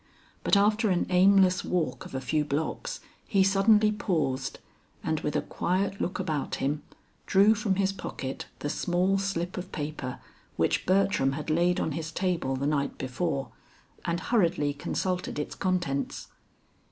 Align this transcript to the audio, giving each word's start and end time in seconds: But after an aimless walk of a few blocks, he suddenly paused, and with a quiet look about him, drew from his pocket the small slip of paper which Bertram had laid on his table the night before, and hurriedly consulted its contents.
But 0.43 0.57
after 0.57 0.89
an 0.89 1.05
aimless 1.11 1.63
walk 1.63 2.07
of 2.07 2.15
a 2.15 2.21
few 2.21 2.43
blocks, 2.43 3.01
he 3.27 3.43
suddenly 3.43 3.91
paused, 3.91 4.57
and 5.03 5.19
with 5.19 5.35
a 5.35 5.43
quiet 5.43 6.01
look 6.01 6.17
about 6.17 6.55
him, 6.55 6.81
drew 7.27 7.53
from 7.53 7.75
his 7.75 7.93
pocket 7.93 8.47
the 8.61 8.69
small 8.71 9.19
slip 9.19 9.57
of 9.57 9.71
paper 9.71 10.17
which 10.55 10.87
Bertram 10.87 11.33
had 11.33 11.51
laid 11.51 11.79
on 11.79 11.91
his 11.91 12.11
table 12.11 12.55
the 12.55 12.65
night 12.65 12.97
before, 12.97 13.49
and 14.03 14.19
hurriedly 14.21 14.73
consulted 14.73 15.37
its 15.37 15.53
contents. 15.53 16.29